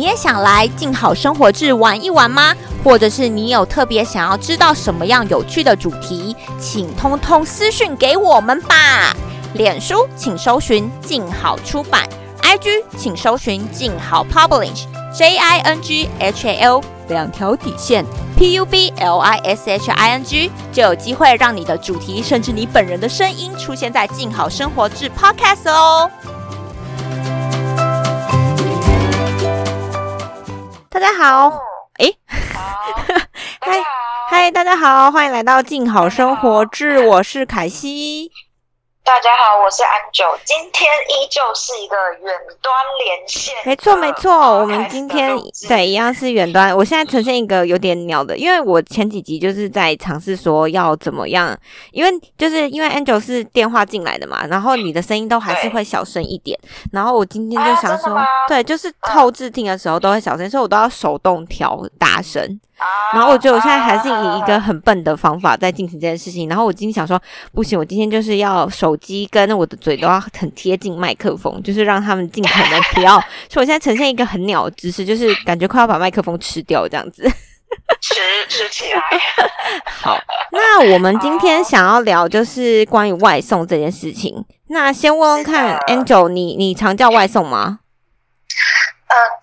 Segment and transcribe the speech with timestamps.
[0.00, 2.54] 你也想来静好生活志玩一玩吗？
[2.82, 9.14] 或者是你有特别想要知道什么样有趣的主题，请通通私讯给我们吧。
[9.52, 12.08] 脸书请搜寻静好出版
[12.40, 18.02] ，IG 请搜寻静好 Publish，J I N G H A L 两条底线
[18.38, 26.10] ，P U B L I S H I N G 就有机会让你的主题甚至你本人的声音出现在静好生活志 Podcast 哦。
[31.00, 31.48] 家好，
[31.98, 32.12] 哎，
[33.58, 33.82] 嗨
[34.30, 38.30] 嗨，大家好，欢迎来到静好生活志，我是凯西。
[39.10, 42.32] 大家好，我是安九，今天依旧是一个远
[42.62, 42.72] 端
[43.04, 43.52] 连线。
[43.66, 46.74] 没错没错，我们今天对一样是远端。
[46.76, 51.58] 我现在呈现一个有点鸟的，因为我前几集就是在尝试说要怎么样，
[51.90, 56.56] 因为就是因为 Angel 是电话进来的嘛，然后你的声音都还是会小声一点。
[56.92, 62.60] 然后我今天就想说，对，就是后置听的时候都会小声，所以我都要手动调大声。
[63.12, 66.48] 然后我觉得我现在还是以一个很笨的方法在进行这件事情。
[66.48, 67.20] 然后我今天想说，
[67.52, 73.20] 不行，我今天就是要手机跟我的嘴都要很贴近麦克风，就是让他们尽可能不要。
[73.50, 77.30] 所以我现在呈现一个很鸟的姿势，就是感觉快要把麦克风吃掉这样子。
[78.00, 78.14] 吃
[78.48, 79.00] 吃起来。
[79.86, 80.18] 好，
[80.52, 84.44] 那我们今天想要聊就是关于外送这件事情。
[84.68, 87.80] 那先问问看，Angel，你你常叫外送吗？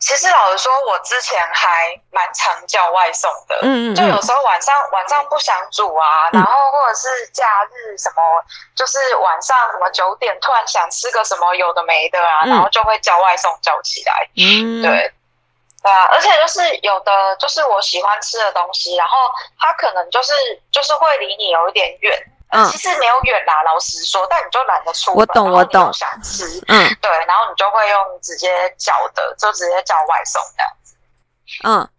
[0.08, 3.59] 嗯，其实老实说，我之前还蛮常叫外送的。
[3.61, 3.95] 嗯嗯。
[3.95, 8.23] 就有时候晚上晚上不想煮啊，然后或者是假日什么，
[8.75, 14.13] 就是晚上什么九点突然想吃个什么有的没的啊，然后就会叫外送叫起来。
[14.38, 14.81] 嗯。
[14.81, 15.11] 对。
[15.83, 19.17] 对啊，而且就是有的就是我喜欢吃的东西，然后
[19.59, 20.33] 它可能就是
[20.72, 22.13] 就是会离你有一点远。
[22.50, 30.95] 嗯，其实没有远啦，老实说，但你就懒得出门，我懂，我懂，想吃，嗯，对，然后你就会用直接叫的，就直接叫外送这样子。
[31.64, 31.90] 嗯，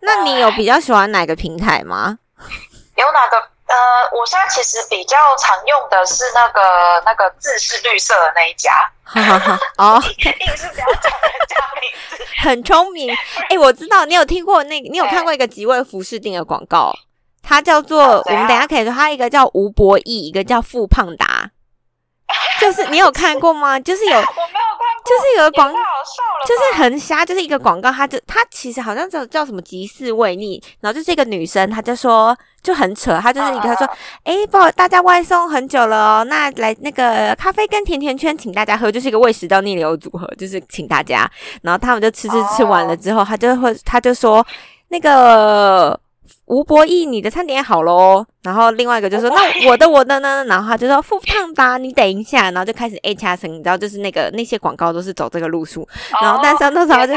[0.00, 2.18] 那你有比较喜欢哪个平台吗？
[2.96, 3.36] 有哪个？
[3.70, 3.76] 呃，
[4.18, 8.72] 我现在其实比较常用的是那个那个字是绿色的那一家。
[9.78, 13.16] 哦， 硬是不要讲人家名字，很聪明。
[13.48, 16.92] 哎，我知道你有听过那，你有看过一个极味服饰定的广告。
[17.42, 18.66] 它叫做，我们等下。
[18.66, 21.50] 可以说，他一个叫吴博义，一个叫富胖达，
[22.60, 23.78] 就是你有看过吗？
[23.80, 25.78] 就是有，我没有看过，就是有个广告，
[26.46, 33.88] 就是很瞎，就是一个广告，他就他其实好像叫叫什么吉士味力，然后就是一个女生，她就说就很扯，她就是一个说，
[34.22, 41.28] 哎，不，大家外送很久了哦，那来那个咖啡跟甜甜圈，请大家喝，就是一个胃食道逆流组合，就是请大家，
[41.62, 44.46] 然后他们就吃吃吃完了之后，他就会他就说
[44.88, 45.98] 那个。
[46.50, 48.26] 吴博义，你的餐点好喽。
[48.42, 55.88] 然后另外一个就说：“那我的我的呢？”然后他就说：“付胖吧，你等一下。”然后就开始 A 加声，你知道，就是那个那些广告都是走这个路数。
[56.20, 57.12] 然后但是那时候就，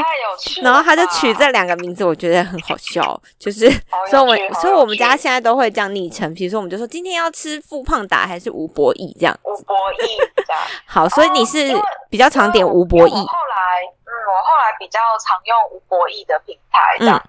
[0.62, 3.20] 然后他就取这两个名字，我觉得很好笑。
[3.36, 3.68] 就是，
[4.08, 6.32] 所以我们所以我们家现在都会这样昵称。
[6.32, 9.36] 比如说，我们就说今天要吃付胖达还是吴博义这样。
[9.42, 10.06] 吴博义
[10.46, 10.62] 这样。
[10.86, 11.74] 好，所以你是
[12.08, 13.12] 比较常点吴博义。
[13.12, 17.20] 后来，嗯，我后来比较常用吴博义的品牌这样。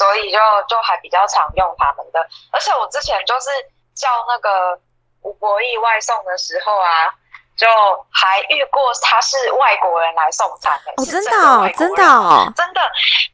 [0.00, 3.50] 所以就就还比较常用他们的，而且我之前就是
[3.94, 4.80] 叫那个
[5.20, 7.12] 吴博义外送的时候啊，
[7.54, 7.66] 就
[8.10, 11.30] 还遇过他是外国人来送餐的，哦，真的，
[11.76, 12.80] 真的，哦真的，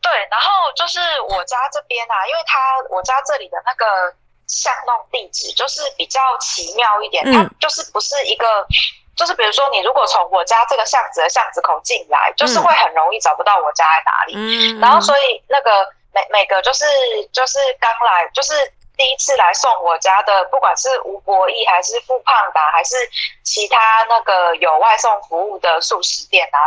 [0.03, 0.11] 对。
[0.29, 2.59] 然后就是我家这边啊，因为他
[2.91, 4.13] 我家这里的那个
[4.49, 8.67] 巷弄地址就是比较奇妙一点，它就是不是一个，
[9.17, 15.71] 就是比如说你如果从我家这个巷子的巷子口进来，就是会很容易找不到我家在哪里，嗯，然后所以那个。
[16.17, 16.87] 每每个就是
[17.31, 18.55] 就是刚来就是
[18.97, 22.97] 第一次来送我家的，不管是吴博义还是富胖达还是
[23.45, 23.79] 其他
[24.09, 26.59] 那个有外送服务的素食店啊，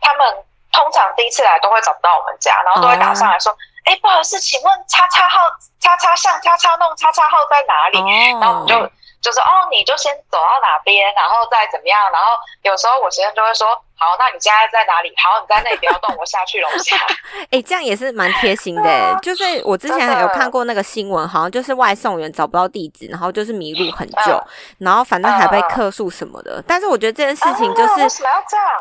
[0.00, 0.24] 他们
[0.70, 3.52] 通常第一次来都会找不到我们家，然后都会打上来说
[3.86, 5.40] ：“哎，不好意思，请问叉叉号、
[5.80, 7.98] 叉叉巷、叉叉弄、叉叉号在哪里？”
[8.38, 8.78] 然后我们就
[9.20, 13.68] 就是哦，你就先走到哪边，然后再怎么样，然后有时候我先生就会说。
[13.96, 15.12] 好，那你现在在哪里？
[15.16, 16.96] 好，你在那里不要动，我下去楼下。
[17.50, 19.18] 哎，这样也是蛮贴心的。
[19.22, 24.42] 就是我之前有看过那个新闻，好像就是外送员找不到地址，然后就是迷路很久，
[24.78, 26.62] 然后反正还被客诉什么的。
[26.66, 28.24] 但是我觉得这件事情就是？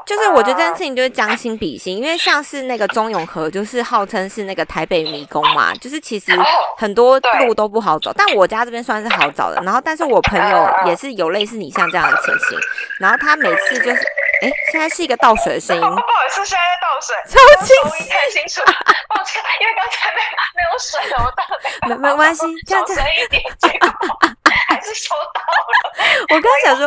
[0.05, 6.31] 就是我觉得这件事情就是将心比心，因为像是那个中永和，就是号称是那个台北迷宫嘛，就是其实
[6.75, 9.61] 很多路都不好走，但我家这边算是好找的。
[9.61, 12.59] 然后，但是我朋友也是有类似你像这样的情形，
[12.99, 14.01] 然后他每次就是。
[14.43, 15.81] 哎，现在是一个倒水的声音。
[15.81, 18.61] 不好意思，现在在倒水，超清晰，太清楚。
[19.07, 20.17] 抱歉，因为刚才没
[20.53, 21.41] 没有水了，我倒
[21.87, 23.87] 没没关系， 小声一点，结果
[24.67, 25.93] 还是收到了。
[26.29, 26.85] 我刚才想说，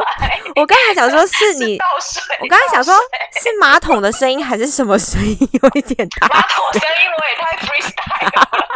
[0.56, 2.22] 我刚才想说是你，倒水。
[2.40, 2.94] 我刚才想说
[3.40, 5.38] 是马桶的声音还是什么声音？
[5.62, 6.28] 有一点大。
[6.28, 8.68] 马桶声音我也太 freestyle 了。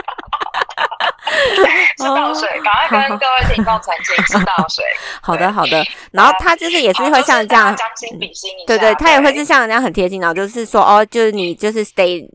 [1.98, 4.84] 是倒水，赶快跟各位听众澄清是倒水。
[5.22, 5.84] 好的，好的。
[6.12, 8.66] 然后他就是也是会像这样将心比心一下。
[8.66, 12.26] 对对，他也会是对像人家很贴心，然后就是说哦，就是你就是 stay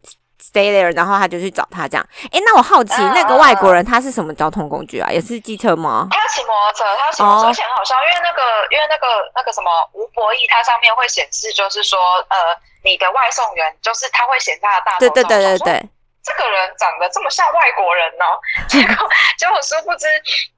[0.42, 2.08] stay there，然后他就去找他这样。
[2.32, 5.10] 诶，那我好奇嗯那个外国人他是什么交通工具啊？
[5.12, 6.08] 也是机车吗？
[6.12, 8.42] 他要骑摩托车，他要骑摩托车，哦而且很好笑，因为那个，
[8.72, 12.00] 因为那个那个什么吴博义，它上面会显示，就是说，
[12.30, 12.38] 呃，
[12.84, 15.90] 你的外送员，就是他会显他的大头对对对对对，
[16.26, 20.08] 这个人长得这么像外国人哦， 结果结果殊不知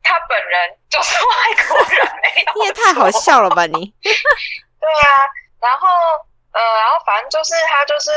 [0.01, 3.93] 他本人就是外国人，没有 你也太好笑了吧你？
[4.01, 5.27] 对啊，
[5.59, 5.87] 然后
[6.53, 8.09] 呃，然后反正就是他就是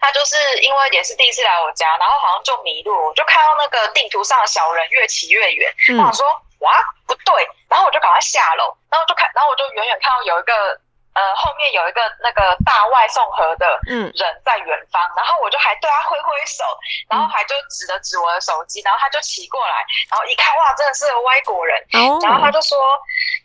[0.00, 6.26] 他就是因为也是第一次来我家，然后好像就迷路，我就看到那个地图上的小人越骑越远，我嗯想说
[6.60, 6.72] 哇
[7.06, 10.80] 不对，然后我就赶快下楼，然后就看，然后我就远远看到有一个
[11.16, 14.12] 呃后面有一个那个大外送盒的嗯。
[14.14, 16.62] 人在远方，然后我就还对他挥挥手，
[17.10, 22.78] 然后还就指了指我的手机，然后他就骑过来，然后一看哇真的是个外国人，哦，然后他就说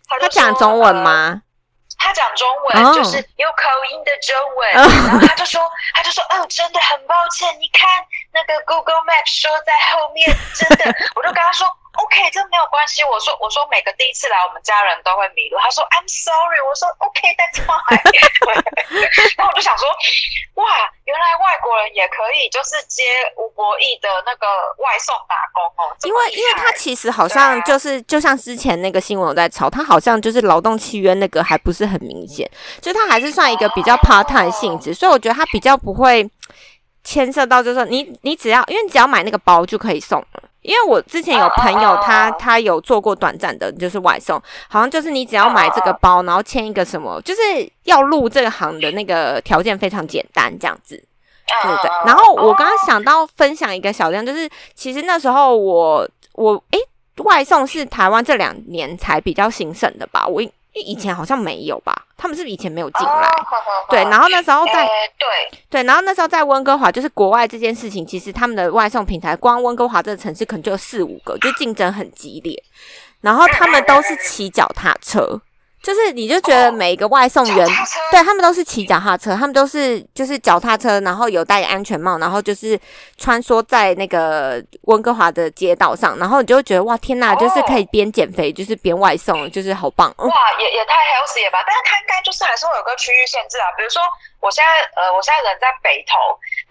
[0.07, 1.41] 他讲中文呃吗？
[1.97, 2.93] 他讲中文，哦。
[2.95, 4.81] 就是有口音的中文，哦。
[5.07, 5.61] 然后他就说，
[5.93, 7.87] 他就说，哦，真的很抱歉，你看
[8.33, 10.85] 那个 Google Map 说在后面，真的，
[11.15, 17.99] 我就跟他说，OK，这没有关系，我说，我说每个第一次来我们家人都会迷路，他说 I'm sorry，我说 OK，that's fine，
[19.37, 19.87] 然后我就想说，
[20.55, 20.65] 哇，
[21.05, 23.03] 原来外国人也可以就是接
[23.37, 24.47] 吴博义的那个
[24.79, 32.49] 外送打工哦，因为因为他其实好像就是就像之前那个新闻有在炒，他好像就是劳动契约那个还不是很明显，
[32.81, 36.29] 就他还是算一个比较 part time 性质，所以我觉得他比较不会
[37.03, 40.43] 牵涉到，就是说你你只要因为你只要买那个包就可以送了。
[40.61, 47.41] 因为我之前有朋友他哦他有做过短暂的，就是外送，好像就是你只要买这个包，然后签一个什么，就是
[47.83, 50.95] 要入这个行的那个条件非常简单，这样子。
[51.63, 56.79] 对对然后我刚刚哦想到分享一个小亮，就是其实那时候我我诶，
[57.23, 60.25] 外送是台湾这两年才比较兴盛的吧？
[60.25, 60.41] 我
[60.73, 61.93] 以以前好像没有吧？
[62.17, 63.29] 他们是不是以前没有进来？
[63.89, 64.87] 对，然后那时候在呃
[65.17, 65.59] 对。
[65.69, 72.61] 对，然后那时候在温哥华，就是国外这件事情，其实他们的外送平台，光温哥华这个城市可能就有四五个，就竞争很激烈。
[73.21, 75.41] 然后他们都是骑脚踏车，
[75.81, 77.67] 就是你就觉得每一个外送员
[78.11, 82.79] 对他们都是骑脚踏车，他们都是就是脚踏车，然后有戴安全帽，然后就是
[83.17, 90.27] 穿梭在那个温哥华的街道上，然后你就会觉得哇天呐，就是可以边减肥，就是边外送，就是好棒哦。
[90.27, 91.63] 哇，也也太 healthy 了吧？
[91.65, 93.65] 但是它应该就是还是会有个区域限制啊。
[93.75, 94.01] 比如说，
[94.39, 96.13] 我现在呃，我现在人在北投，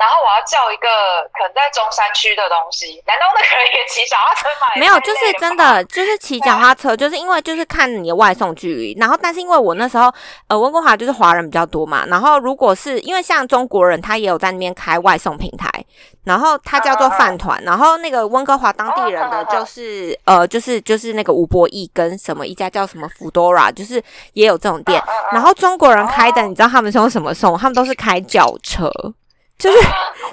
[0.01, 0.89] 然后我要叫一个
[1.37, 4.81] 可能在中山区的东西，难道那个人也骑脚踏车买？
[4.81, 10.11] 没有，就是真的，就是骑脚踏车，就是因为就是看你的外送距离，然后但是因为我那时候
[10.49, 15.69] 呃温哥华就是华人比较多嘛，然后如果是因为像中国人他也有在那边开外送平台，
[16.25, 24.03] 然后他叫做饭团，然后那个温哥华当地人的就是呃就是就是那个吴博义跟什么一家叫什么 Foodora，就是
[24.33, 25.03] 也有这种店，
[25.33, 27.59] 然后中国人开的，你知道他们是用什么送？
[27.59, 28.91] 他们都是开轿车，
[29.61, 29.79] 就是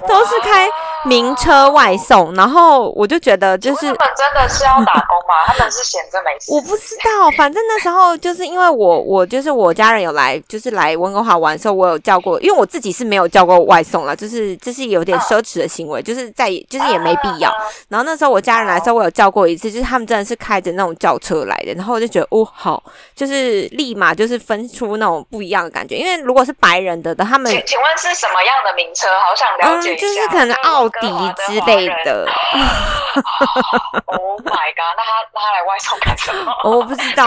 [0.08, 0.66] 都是开
[1.04, 5.44] 名车外送，然后我就觉得就是他们真的是要打工吗？
[5.46, 6.52] 他们是闲着没事？
[6.52, 17.52] 我不知道，反正那时候就是因为我我就是我家人有来，就是来温哥华玩的时候，我有叫过，因为我自己是没有叫过外送了，就是这是有点奢侈的行为，就是在就是也没必要。
[17.88, 22.82] 然后那时候我家人来的时候，我有叫过一次，就是他们真的是开着那种轿车来的，然后我就觉得哦好，
[23.14, 29.06] 就是立马就是分出那种不一样的感觉，因为如果是白人的的，他们请请问是什么样的名车？
[29.18, 30.06] 好想了解嗯一下。
[30.06, 31.08] 就是可能奥迪
[31.46, 32.26] 之类的，
[34.06, 34.94] Oh my god！
[34.96, 36.52] 那他那他来外送干什么？
[36.64, 37.26] 我不知道。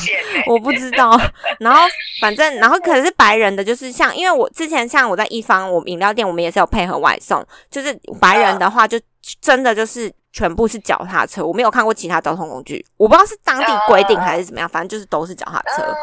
[0.46, 1.18] 我不知道。
[1.58, 1.82] 然后
[2.20, 8.98] 反正，然后可是白人的，就是像，因为我之前像我在一方，我饮料店，我们也是有配合外送，就是白人的话，就
[9.40, 15.82] 真的就是全部是脚踏车，我没有看过其他交通工具，我不知道是当地规定还是怎么样，反正就是都是脚踏车。
[15.82, 15.94] 嗯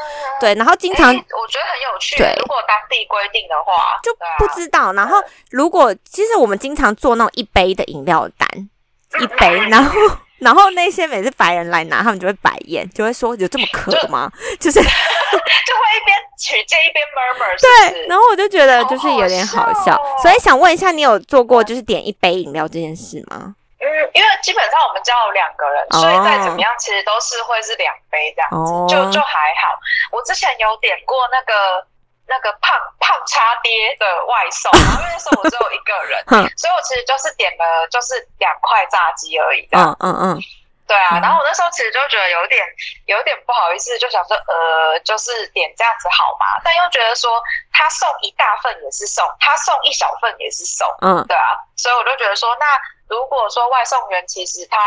[0.41, 2.17] 对，然后经常诶我觉得很有趣。
[2.17, 4.91] 对如果当地规定的话，就不知道。
[4.93, 5.17] 然后
[5.51, 8.69] 如果其实我们经常做那种一杯的饮料单，
[9.21, 9.91] 一杯，然后。
[10.43, 14.29] 然后那些每次白人来拿，他们就会白眼，就会说有这么渴吗？
[14.59, 23.55] 就是 就会一边取这一边 murmur，是不对，然后我就觉得就是有点好笑，好好笑哦所以想问一下，你有做过就是点一杯饮料这件事吗？
[23.83, 29.77] 嗯，因为基本上我们家有两个人，哦所以再怎么样，其实都是会是两杯这样子，哦就就还好。
[30.11, 31.85] 我之前有点过那个
[32.25, 36.23] 那个胖胖叉爹的外送，然后因为那时候我只有一个人，
[36.55, 39.95] 所以我其实就是点了就是两块炸鸡而已这样。
[39.99, 40.41] 嗯嗯嗯，
[40.85, 42.61] 对啊，然后我那时候其实就觉得有点
[43.05, 46.59] 有点不好意思，就想说呃，就是点这样子好吗？
[46.63, 52.65] 但又觉得说他送一大份也是送，他送一小份也是送，嗯，对啊，所以我就觉得说，那
[53.07, 54.77] 如果说外送员其实他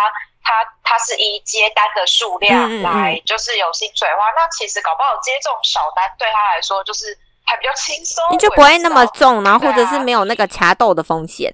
[0.45, 11.53] 他他是以接单的数量来就是有薪水的话，那其实搞不好接这种小单对他来说就是还比较轻松，你就不会那么重，然后或者是没有那个卡豆的风险，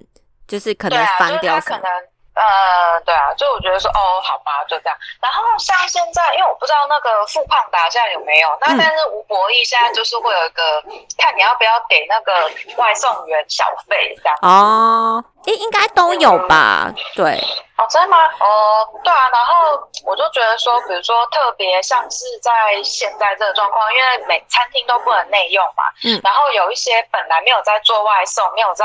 [0.48, 2.11] 就是可能翻掉可能。
[2.34, 4.96] 呃，对啊，就我觉得说，哦，好吧，就这样。
[5.20, 10.82] 然后像现在，因为我不知道那个富胖达现在有没有，那但是吴博义现在就是会有一个，
[11.18, 14.38] 看你要不要给那个外送员小费这样。
[14.40, 16.90] 哦，应应该都有吧？
[17.14, 17.42] 对。
[17.78, 18.18] 哦，真的吗？
[18.40, 19.28] 哦，对啊。
[19.30, 26.20] 然后我就觉得说，比如说特别像是在现在这个状况，因为每餐厅都不能内用嘛，嗯。
[26.22, 28.84] 然后有一些本来没有在做外送，没有在。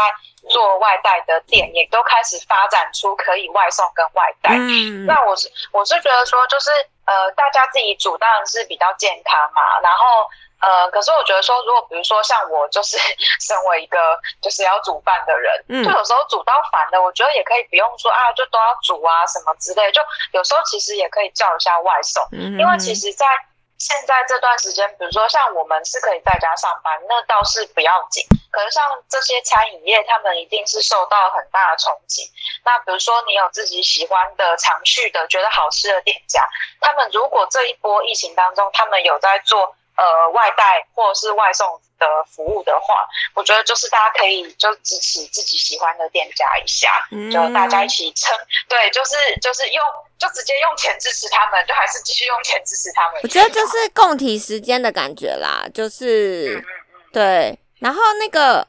[0.50, 4.52] 做外带的店也都开始发展出可以外送跟外带。
[4.54, 6.72] 嗯，那我是我是觉得说，就是
[7.06, 9.62] 呃，大家自己煮当然是比较健康嘛。
[9.82, 10.26] 然后
[10.60, 12.98] 呃，可是我觉得说，如果比如说像我，就是
[13.40, 19.92] 身为一个 就是要煮饭的人，嗯，就有时候煮到烦的，我觉得也可以不用说啊，就都要煮啊什么之类。
[19.92, 22.24] 就有时候其实也可以叫一下外送，
[22.58, 23.26] 因为其实，在
[23.78, 28.26] 现在这段时间，比如说像我们是可以在家上班，那倒是不要紧。
[28.50, 32.24] 可是像这些餐饮业，他们一定是受到很大的冲击。
[32.66, 36.42] 那比如说你有自己喜欢的、常去的、觉得好吃的店家，
[36.82, 41.68] 他们如果这一波疫情当中，他们有在做呃外带或者是外送
[42.00, 46.90] 的服务的话，我觉得就是大家可以就支持自己喜欢的店家一下，
[47.32, 48.34] 就大家一起撑。
[48.70, 49.84] 对，就是就是用。
[50.20, 53.22] 就直接用钱支持他们，就还是继续用钱支持他们。
[53.22, 56.60] 我觉得就是共体时间的感觉啦，就是
[57.14, 57.56] 对。
[57.78, 58.68] 然后那个，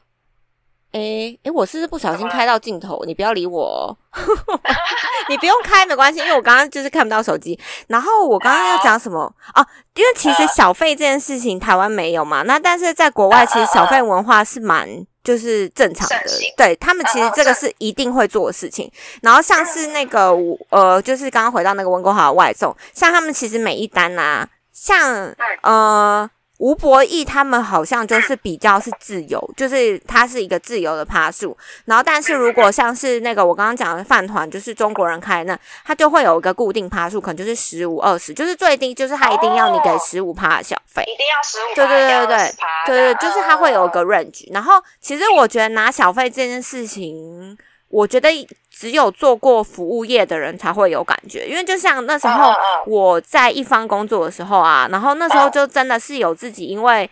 [0.91, 3.03] 哎哎，我是不是不小心开到镜头？
[3.05, 3.95] 你不要理我，
[5.29, 7.59] 你不用开没关系，因为我刚刚就是看不到手机。
[7.87, 9.21] 然后我刚刚要讲什么
[9.55, 9.65] 哦？
[9.95, 14.87] 因为其实小费这件事情台湾没有嘛，那但是在国外其实小费文化是蛮。
[15.21, 16.25] 就是正常的，
[16.57, 18.89] 对他们其实这个是一定会做的事情。
[19.21, 20.31] 然后像是那个
[20.69, 26.27] 呃，就是刚刚回到那个温哥华的外送，像他们其实每一单啊，像呃。
[26.59, 31.57] 吴博义他们好像就是比较是自由，就是它是一个自由的趴数。
[31.85, 42.37] 然后，但是如果像是那个我刚刚讲的饭团，就是中国人开那，他就会有一个固定趴数，可能就是十五、二十，就是最低就是他一定要你给十五趴的小费，一定要十五，对对对对
[42.85, 44.45] 对，对对，就是他会有一个 range。
[44.51, 47.57] 然后，其实我觉得拿小费这件事情。
[47.89, 48.29] 我觉得
[48.69, 52.53] 只有做过服务业的人才会有感觉，因为就像那时候
[52.85, 57.09] 我在一方工作的时候啊，然后那时候就真的是有自己，因为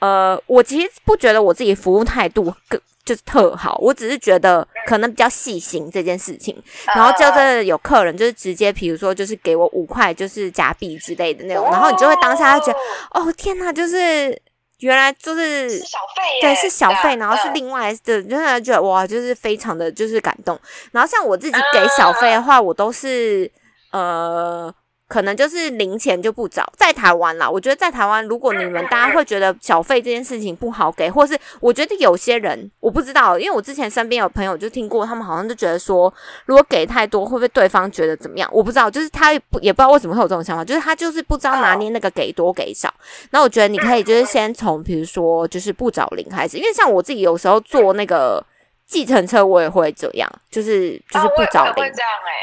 [0.00, 6.60] 呃，我其实不觉得我自己服务态度更就是特好，我只是觉得可能比较细心这件事情，
[6.94, 12.78] 然后就真的有客人就是直接，比如说就是给我五块就是假币之类的那种，然后你就会当下觉得
[13.12, 14.42] 哦天哪，就是。
[14.80, 20.58] 原来就是小费，对，是小费，然后是另外的，真的觉得哇，就是非常的就是感动。
[20.92, 23.50] 然后像我自己给小费的话，我都是
[23.90, 24.74] 呃。
[25.08, 27.48] 可能就是零钱就不找，在台湾啦。
[27.48, 36.12] 我觉得在台湾，如果你们大家会觉得小费这件事情不好给，或是我觉得有些人我不知道，因为我之前身边有朋友就听过，他们好像就觉得说，
[36.46, 38.50] 如果给太多，会不会对方觉得怎么样？
[38.52, 42.92] 我不知道，就是他不也不知道为什么会有这种想法，就是他就是不知道拿捏那个给多给少。
[43.30, 48.44] 那我觉得你可以就是先从比如说就是不找零开始，因为像我自己有时候做那个。
[48.86, 51.92] 计程车我也会这样，就是就是不找零，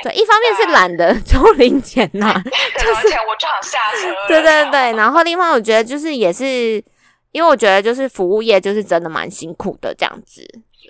[0.04, 2.34] 对，一方面是懒得 抽零钱呐，
[2.78, 4.14] 就是我就想下车。
[4.28, 6.84] 对对对，然后另外我觉得就是也是，
[7.32, 10.42] 因为我觉得就是服务业就是真的蛮辛苦的这样子，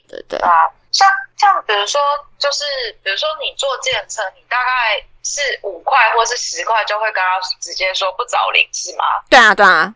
[0.10, 0.50] 对对啊，
[0.92, 1.08] 像
[1.38, 2.02] 像比如说
[2.40, 2.64] 就是
[3.04, 9.04] 比如说你坐计程车，你大概是五块或是十块就会跟他直接说不找零是吗？
[9.30, 9.94] 对啊对啊。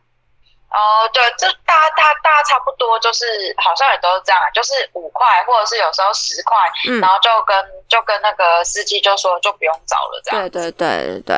[0.70, 3.26] 哦，对，这大大大差不多，就是
[3.58, 6.58] 好像也都是这样，就是五块，或者是有时候十块，
[7.00, 7.56] 然后就跟
[7.88, 10.50] 就跟那个司机就说就不用找了，这样。
[10.50, 11.36] 对对对对。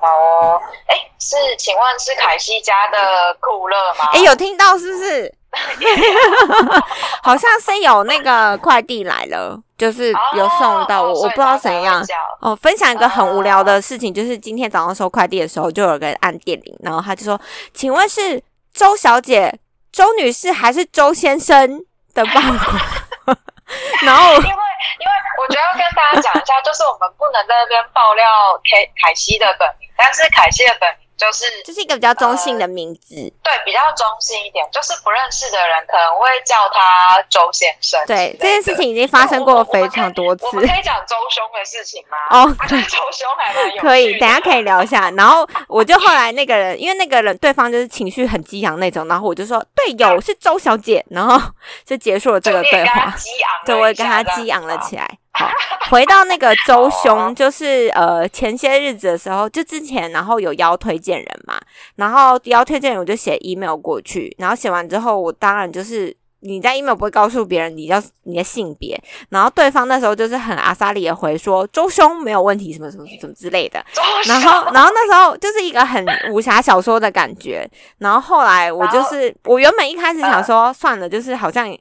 [0.00, 4.08] 哦，哎，是，请问是凯西家的酷乐吗？
[4.12, 5.34] 哎，有听到是不是？
[7.22, 12.04] 好像是有那个快递来了，就是有送到我，我不知道怎样。
[12.40, 17.38] 哦，分享一个很无聊的事情，就是今天早上收快递的时候，就有个按电铃，然后他就说
[17.74, 18.42] ：“请问是
[18.72, 19.58] 周小姐、
[19.92, 23.34] 周女士还是周先生的报告？”
[24.06, 28.24] 然后 因为因为我觉得要跟大家讲一下，就是我们不能在那边爆料
[28.64, 30.99] 凯凯西的本名，但是凯西的本名。
[31.20, 38.00] 就是这是一个比较中性的名字，对，比较中性一点，就是不认识的人可能会叫他周先生。
[38.06, 40.46] 对，这件事情已经发生过非常多次。
[40.46, 42.16] 我们可以讲周兄的事情吗？
[42.30, 45.10] 哦，对周兄还蛮有可以，等下可以聊一下。
[45.10, 51.38] 然后我就后来那个人，因为那个人对方就是情绪很激昂那种，然后我就说对，有是周小姐，然后
[51.84, 53.10] 就结束了这个对话。
[53.18, 55.06] 激昂对，我也跟他激昂了起来。
[55.40, 55.50] 好，
[55.90, 61.58] 回到那个周兄，就是呃前些日子的时候，就之前然后有邀推荐人嘛，
[61.96, 73.82] 然后邀推荐人我就写 email 过去，然后写完之后，我当然就是你在 email 不会告诉别人你叫你的性别，然后对方那时候就是很阿萨里的回说周兄没有问题，什么什么什么之类的，
[74.26, 77.68] 然后然后那时候就是一个很武侠小说的感觉，
[77.98, 81.74] 然后后来我就是 我原本一开始想说算了，就是好像。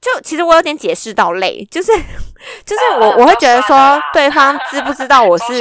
[0.00, 1.90] 就其实我有点解释到累，就是
[2.64, 5.58] 就是我我会觉得说对方知不知道我 是，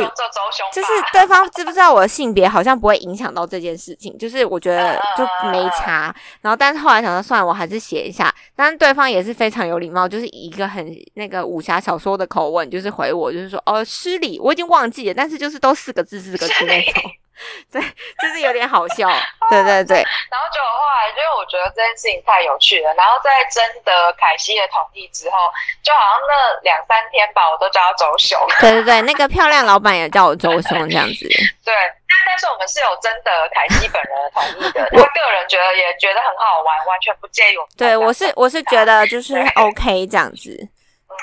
[0.71, 6.15] 就是对方知不知道我的性别好像不会影响到这件事情，就是我觉得就没差。
[6.41, 8.31] 然后但是后来想到算了，我还是写一下。
[8.55, 17.03] 但是对方也是非常有礼貌，就是以一个很那个武侠小说的口吻，就是回我，就是说哦失礼，我已经忘记了，但是就是都四个字四个字那种。
[17.71, 17.81] 对，
[18.19, 19.07] 就是有点好笑。
[19.49, 19.97] 对对对。
[20.29, 22.93] 然后就后来，因为我觉得这件事情太有趣了。
[22.95, 25.37] 然后在征得凯西的同意之后，
[25.83, 28.39] 就好像那两三天吧，我都叫他周雄。
[28.59, 31.27] 对对对，那个漂亮老板也叫我周雄这样子。
[31.63, 34.83] 对，但但是我们是有征得凯西本人的同意的。
[34.91, 37.69] 他个人觉得也觉得很好玩，完全不介意我们。
[37.77, 40.55] 对，我是我是觉得就是 OK 这样子。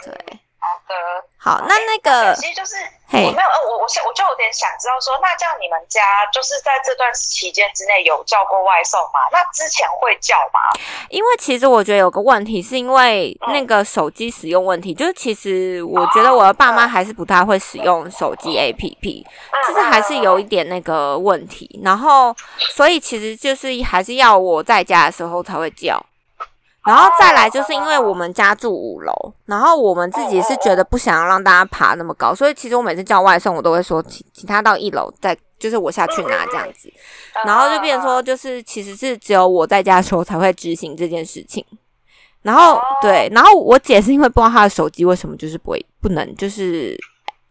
[0.04, 0.12] 对。
[0.12, 0.43] 好
[0.88, 0.94] 的，
[1.38, 2.76] 好，那那个其实就是
[3.12, 6.00] 我没有，呃，我我我就有点想知道说，那这样你们家
[6.32, 9.20] 就是在这段期间之内有叫过外送吗？
[9.30, 10.60] 那之前会叫吗？
[11.10, 19.24] 因为其实我觉得有个问题，是因为那个手机使用问题，就是其实我觉得我的爸妈还是不太会使用手机 APP，
[19.66, 22.34] 就是还是有一点那个问题，然后
[22.74, 26.04] 所以其实就是还是要我在家的时候才会叫。
[26.86, 36.92] 然后再来就是因为我们家住五楼，然后我们自己是觉得不想要让大家爬那么高，所以其实我每次叫外送，我都会说请请他到一楼，再就是我下去拿这样子，
[37.46, 41.64] 然后就变成说就是其实是只有我在家的时候才会执行这件事情。
[42.42, 46.94] 然后对，然后我姐是因为不知道她的手机为什么就是不会不能就是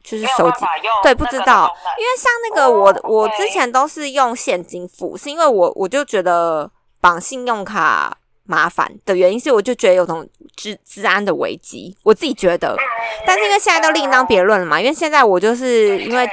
[0.04, 0.58] 就是手机
[1.02, 1.68] 对不知道，
[1.98, 6.70] 因为像那个我我之前都是用现金付，是因为我我就觉得
[7.02, 8.16] 绑信用卡。
[8.46, 12.76] 麻烦的原因是，我就觉得有种治治安的危机，我自己觉得。
[13.26, 16.30] 但是因为现在都另当别论了嘛，因为现在我就是因为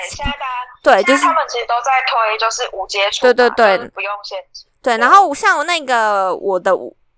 [0.83, 4.66] 对，就是他们其实都在推，就是无接触，对对对，不用现金。
[4.83, 6.73] 对，然后像我那个我的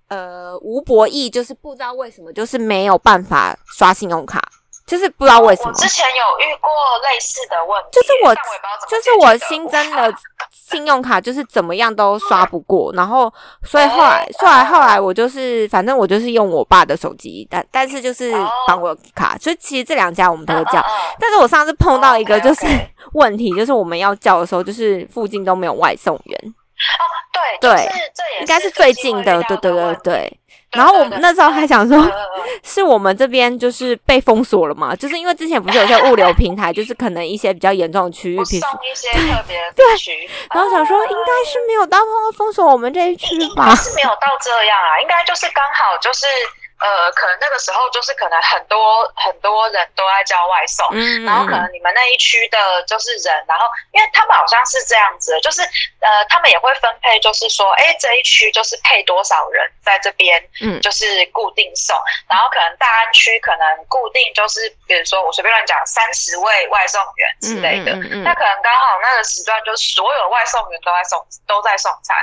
[0.09, 4.43] 呃吴博义，就是不知道为什么，就是没有办法刷信用卡。
[4.87, 6.69] 就是不知道为什么，我之前有遇过
[7.11, 8.35] 类似的问题，就是我，
[8.89, 10.13] 就是我新增的
[10.51, 13.33] 信用卡，就是怎么样都刷不过，然后
[13.65, 18.33] 所以后来，后来后来我就是，反正我就是用我爸的手机，但但是就是
[18.67, 20.85] 绑我卡，所以其实这两家我们都会叫，
[21.19, 22.67] 但是我上次碰到一个就是
[23.13, 26.39] 问题，就是我们要叫的时候，就是附近都没有外送员。
[26.45, 27.03] 哦，
[27.61, 30.39] 对对，这也应该是最近的，对对对对。
[30.73, 31.99] 然后我们那时候还想说，
[32.65, 34.95] 是我们这边就是被封锁了嘛？
[34.97, 40.13] 就是因为之前不是有些物流平台，就是可能一些比较严重的区域，送一些特别的区。
[40.55, 43.75] 然后想说，应该是没有到封封锁我们这一区吧？
[43.77, 46.27] 是没有到这样啊，应该就是刚好就是。
[46.83, 50.87] 呃，可能那个时候就是可能很多很多人都在叫外送，
[51.25, 55.63] 然后可能你们那一区的就是人，然后因为他们好像是这样子，就是
[56.01, 61.97] 呃，他们也会分配，就是说，哎，这一区就是配多少人在这边，嗯，就是固定送，
[62.29, 67.93] 然后可能大安区可能固定就是，比如说我随便乱讲，三十位外送员之类的，
[68.25, 72.17] 那可能刚好那个时段就是所有外送员都在送都在送餐，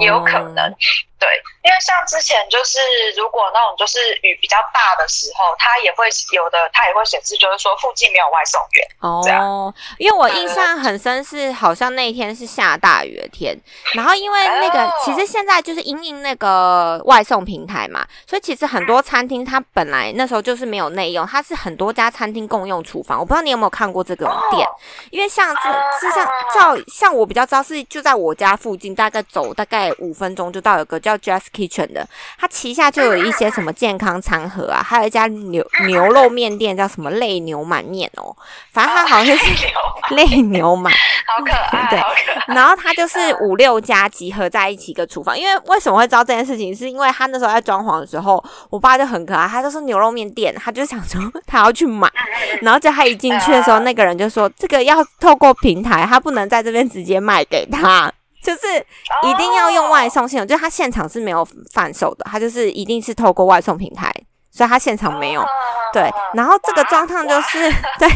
[0.00, 0.74] 也有可能。
[1.22, 1.28] 对，
[1.62, 2.80] 因为像之前就是
[3.16, 9.72] 如果那种就是雨比较大的时候，它也会有的，它也会显示就是说附近没有外送员哦。
[9.98, 13.56] 因为我印象很深是好像那天是下大雨的天，
[13.94, 23.20] 然后因为那个其实现在就是因应那个外送平台嘛，所以其实很多餐厅它本来那时候就是没有内用，它是很多家餐厅共用厨房。
[23.20, 24.66] 我不知道你有没有看过这个店，
[25.10, 31.12] 因为像这是像照像我比较知道是就在我家附近，大概走大概五分钟就到有个叫。
[31.12, 38.34] 叫 Just Kitchen 的，它旗下就有一些什么健康餐盒啊，还有一家牛牛肉面店叫什么泪牛满面哦，
[38.72, 39.44] 反正它好像是
[40.14, 40.90] 泪牛满，
[41.28, 52.10] 好可爱，对，然后它就是五六家集合在一起一个厨房，因为为什么会知道这件事情，是因为他那时候在装潢的时候，我爸就很可爱，他就是牛肉面店，他就想说他要去买，
[52.62, 58.10] 然后就他一进去的时候，那个人就说这个要透过平台，他不能在这边直接卖给他。
[58.42, 58.66] 就是
[59.22, 64.12] 一定要用外送系统，就是他现场是没有贩售的，他就是一定是透过外送平台。
[64.54, 65.42] 所以他现场没有，
[65.94, 67.58] 对，然后这个状况就是，
[67.98, 68.06] 对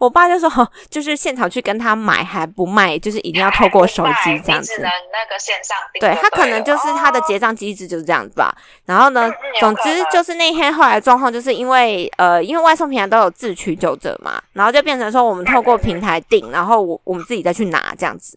[0.00, 0.50] 我爸就说，
[0.90, 4.74] 就是现场去跟他买还不卖，就是一定要透过手机这样子。
[4.74, 6.00] 只能那个线上订。
[6.00, 8.52] 对他可能就是他的结账机制就是这样子吧。
[8.86, 18.36] 然后呢，总之就是那天后来状况就是因为呃，因为外送平台都有自取九折嘛，然后就变成说我们透过平台订，然后我我们自己再去拿这样子。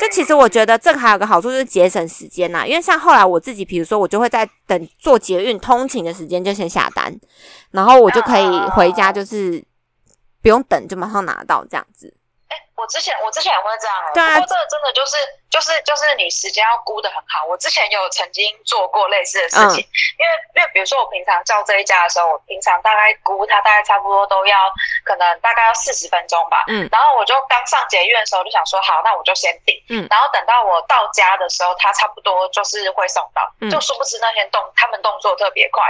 [0.00, 7.14] 就其实我觉得这个还有个好处就是节省时间呐，因为像后来我自己，比如说我就会在等做捷运通勤的时间就先下单，
[7.70, 9.62] 然后我就可以回家，就是
[10.42, 12.12] 不用等就马上拿到这样子。
[12.76, 15.16] 我之前我之前也会这样，不过这个真的就是
[15.50, 17.44] 就是就是你时间要估的很好。
[17.46, 19.78] 我之前有曾经做过类似的事情，
[20.18, 24.58] 因为因为比如说我平常叫这一家的时候，我平常大概估它大概差不多都要
[25.04, 26.64] 可能大概要四十分钟吧。
[26.68, 29.74] 嗯，然后我就刚上捷运的时候就想说好，那我就先订。
[29.88, 33.42] 嗯，然后等到我到家的时候，它差不多就是会送到。
[33.60, 35.82] 嗯，就殊不知那天动他们动作特别快。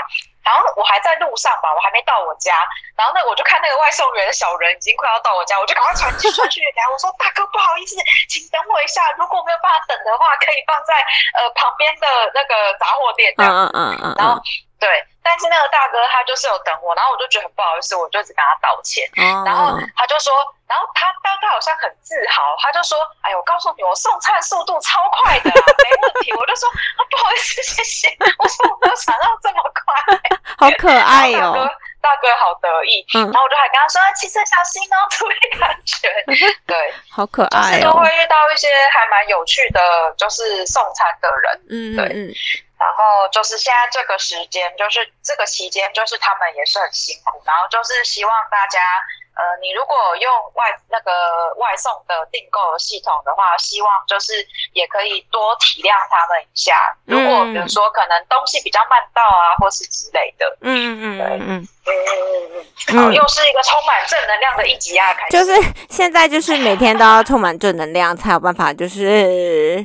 [0.44, 2.52] 然后我还在路上吧，我还没到我家，
[2.94, 7.96] 然后呢，我就看那个外送员的小人已经快要到我家，我就赶快传传讯给他，我说大哥不好意思，
[8.28, 10.94] 请等我一下，如果没有办法等的话，可以放在
[11.40, 13.32] 呃旁边的那个杂货店。
[13.38, 14.14] 嗯嗯嗯嗯。
[14.18, 14.40] 然后
[14.78, 14.88] 对，
[15.24, 19.08] 但是那个大哥他就是有等我，然后我就觉得很不好意思，我就只跟他道歉。
[19.44, 20.30] 然后他就说。
[20.66, 28.08] 然后他，但他好像很自豪，他就说：“哎呦，我告诉你，我送餐速度超快的，没问题。”我就说：“不好意思，谢谢。”
[28.40, 30.18] 我说：“我没有想到这么快，
[30.56, 31.68] 好可爱哦。”
[32.00, 36.10] 大哥好得意，然后我就还跟他说：“骑车小心哦，注意安全。
[36.66, 37.92] ”对，好可爱哦。
[37.92, 39.80] 都会遇到一些还蛮有趣的，
[40.16, 41.60] 就是送餐的人。
[41.70, 42.34] 嗯，对。
[42.78, 48.80] 然后就是现在这个时间，就是这个期间，就是他们也是很辛苦，然后就是希望大家。
[49.34, 54.32] 呃，你如果用外那个外送的订购系统的话，希望就是
[54.74, 56.72] 也可以多体谅他们一下。
[57.04, 60.56] 如果比如说可能东西比较慢到啊，或是之类的。
[60.60, 61.66] 嗯嗯嗯，对，嗯嗯
[62.54, 65.12] 嗯嗯，好，又是一个充满正能量的一集啊！
[65.30, 65.52] 就是
[65.90, 69.84] 现在就是每天都要充满正能量，才有办法就是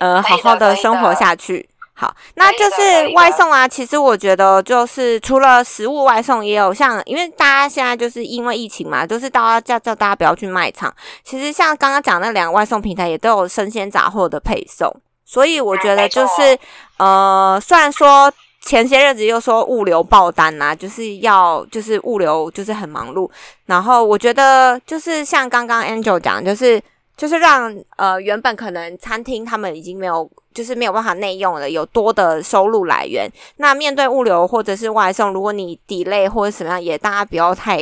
[0.00, 1.70] 呃好好的生活下去。
[2.00, 3.68] 好，那就是外送啊。
[3.68, 10.90] 其实我觉得，就是除了食物外送，也有像，因为大家现在就是因为疫情嘛，就是大家叫叫大家不要去卖场。
[11.22, 14.90] 其实像刚刚讲那两个外送平台，也都有生鲜杂货的配送。
[15.26, 16.58] 所以我觉得就是，
[16.96, 18.32] 呃，虽然说
[18.62, 23.30] 前些日子又说物流爆单呐，就是要就是物流就是很忙碌。
[23.66, 26.80] 然后我觉得就是像刚刚 Angel 讲，就是
[27.20, 30.30] 就是让呃原本可能餐厅他们已经没有。
[30.52, 33.30] 就是没有办法内用了，有多的收入来源。
[33.58, 37.78] 那面对物流或者是外送，如果你 delay 或者什么样，也大家不要太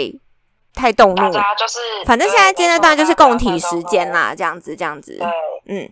[0.74, 1.32] 太动怒。
[1.32, 5.18] 就是，反正现在阶段就是共体时间啦，这样子，这样子。
[5.64, 5.90] 嗯，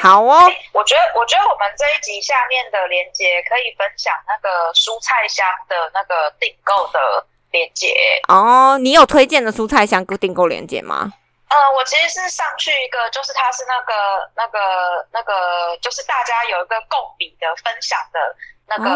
[0.00, 0.40] 好哦。
[0.72, 7.94] 我觉得，我觉得我们这一集下面的链接可以分享那个蔬菜箱的那个订购的链接。
[8.28, 11.12] 哦，你有推荐的蔬菜箱订购链接吗？
[11.48, 13.92] 呃，我其实是上去一个，就是它是那个、
[14.34, 18.18] 那个、那个，就是大家有一个共比的分享的
[18.66, 18.90] 那个、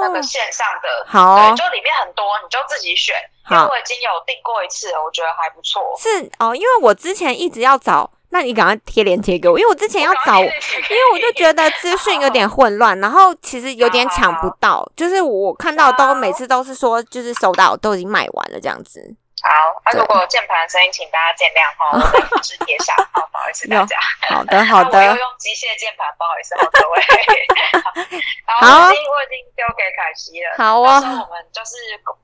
[0.00, 3.14] 那个线上的，好，对，就里面很多，你就自己选。
[3.50, 5.82] 因为我已经有订过一次，我觉得还不错。
[5.98, 19.14] 是哦，因为我之前一直要找，那你赶快贴链接给我，因为我之前要找，因为我就觉得资讯有点混乱，然后其实有点抢不 到，就是我看到都每次都是说就是收到都已经卖完了这样子。
[19.42, 23.96] 好，那如果键盘声音，请大家见谅哈， 我再复制贴下，好，不好意思大家。
[24.28, 24.98] 好的， 好的。
[24.98, 27.00] 我又用机械键盘，不好意思，好各位。
[28.60, 30.52] 好，我已经我已经丢给凯西了。
[30.58, 31.00] 好啊。
[31.00, 31.76] 我们就是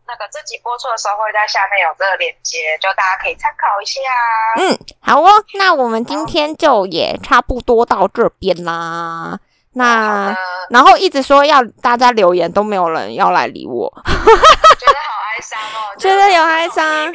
[0.07, 4.01] 那个这集播出的时候会在下面有这个链接，就大家可以参考一下。
[4.59, 9.39] 嗯，好哦，那我们今天就也差不多到这边啦。
[9.73, 10.35] 那
[10.71, 13.91] 然后一直说要大家留言，都没有人要来理我。
[14.05, 17.13] 觉得好哀伤哦，觉得有哀伤。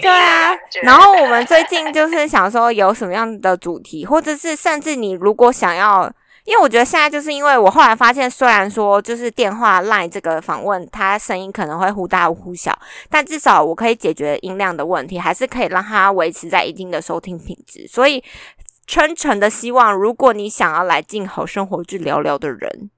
[0.00, 6.08] 对啊，然后我们最近就是想说有什么样的主题，或者是甚至你如果想要，
[6.44, 12.78] 因为我觉得现在就是因为我后来发现，虽然说就是电话 line 这个访问，它声音可能会忽大忽小，
[13.10, 18.22] 但至少我可以解决音量的问题，还是可以让它维持在一定的收听品质，所以。
[18.88, 22.88] 真诚的希望，如果你想要来进好生活去聊聊的人。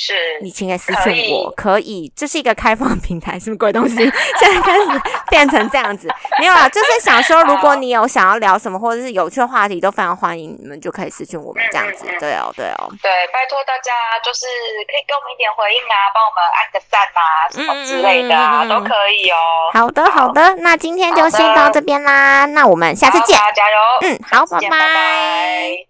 [0.00, 3.96] 是你请来私信我，可以，这是一个开放平台，什么鬼东西？
[3.96, 6.08] 现在开始变成这样子，
[6.38, 12.06] 没有啦，就是想说，如果你有想要聊什么，或者是有趣的话题，都非常欢迎你们就可以私信我们这样子。
[12.20, 13.90] 对哦，对哦，对，拜托大家
[14.22, 14.46] 就是
[14.86, 19.36] 可以给我们一点回应啊，帮我们按个赞啊，什么之类的啊，都可以哦。
[19.74, 25.88] 好的，好的，那今天就先到这边啦，那我们下次见，加油，嗯，好，拜拜。